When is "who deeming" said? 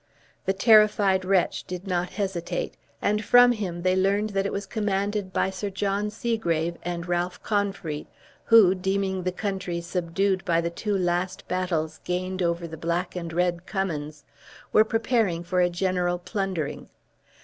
8.45-9.21